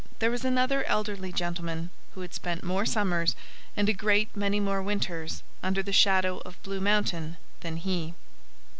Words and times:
There 0.17 0.31
was 0.31 0.43
another 0.43 0.83
elderly 0.85 1.31
gentleman 1.31 1.91
who 2.15 2.21
had 2.21 2.33
spent 2.33 2.63
more 2.63 2.87
summers 2.87 3.35
and 3.77 3.87
a 3.87 3.93
great 3.93 4.35
many 4.35 4.59
more 4.59 4.81
winters 4.81 5.43
under 5.61 5.83
the 5.83 5.93
shadow 5.93 6.39
of 6.39 6.59
Blue 6.63 6.81
Mountain 6.81 7.37
than 7.59 7.77
he. 7.77 8.15